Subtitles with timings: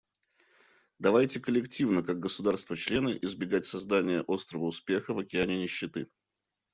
[0.97, 6.07] Давайте коллективно— как государства-члены— избегать создания острова успеха в океане нищеты.